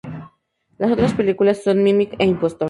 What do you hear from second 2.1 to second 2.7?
e "Impostor".